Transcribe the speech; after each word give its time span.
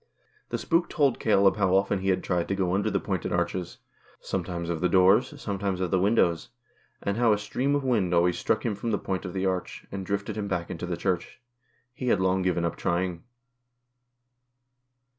The 0.49 0.57
spook 0.57 0.89
told 0.89 1.19
Caleb 1.19 1.57
how 1.57 1.75
often 1.75 1.99
he 1.99 2.09
had 2.09 2.23
tried 2.23 2.47
to 2.47 2.55
go 2.55 2.73
under 2.73 2.89
the 2.89 2.99
pointed 2.99 3.31
arches, 3.31 3.77
sometimes 4.19 4.67
of 4.67 4.81
the 4.81 4.89
doors, 4.89 5.39
sometimes 5.39 5.79
of 5.79 5.91
the 5.91 5.99
windows, 5.99 6.49
and 7.03 7.17
how 7.17 7.33
a 7.33 7.37
stream 7.37 7.75
of 7.75 7.83
wind 7.83 8.11
always 8.11 8.39
struck 8.39 8.65
him 8.65 8.73
from 8.73 8.89
the 8.89 8.97
point 8.97 9.25
of 9.25 9.33
the 9.33 9.45
arch, 9.45 9.85
and 9.91 10.03
drifted 10.03 10.37
him 10.37 10.47
back 10.47 10.71
into 10.71 10.87
the 10.87 10.97
Church. 10.97 11.39
He 11.93 12.07
had 12.07 12.19
long 12.19 12.41
given 12.41 12.65
up 12.65 12.77
trying. 12.77 13.21